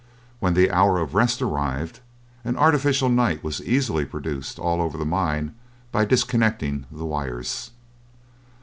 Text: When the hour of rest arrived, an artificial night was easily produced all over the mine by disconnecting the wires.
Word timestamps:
When 0.39 0.55
the 0.55 0.71
hour 0.71 0.97
of 0.97 1.13
rest 1.13 1.43
arrived, 1.43 1.99
an 2.43 2.57
artificial 2.57 3.07
night 3.07 3.43
was 3.43 3.61
easily 3.61 4.03
produced 4.03 4.57
all 4.57 4.81
over 4.81 4.97
the 4.97 5.05
mine 5.05 5.53
by 5.91 6.05
disconnecting 6.05 6.87
the 6.91 7.05
wires. 7.05 7.69